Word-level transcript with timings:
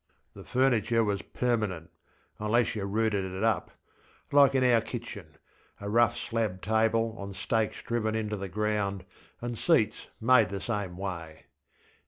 The 0.33 0.43
furniture 0.43 1.03
was 1.03 1.21
permanent 1.21 1.91
(unless 2.39 2.75
you 2.75 2.85
rooted 2.85 3.23
it 3.23 3.43
up), 3.43 3.69
like 4.31 4.55
in 4.55 4.63
our 4.63 4.81
kitchen: 4.81 5.35
a 5.79 5.91
rough 5.91 6.17
slab 6.17 6.63
table 6.63 7.15
on 7.19 7.35
stakes 7.35 7.83
driven 7.83 8.15
into 8.15 8.35
the 8.35 8.49
ground, 8.49 9.05
and 9.41 9.55
seats 9.55 10.07
made 10.19 10.49
the 10.49 10.59
same 10.59 10.97
way. 10.97 11.45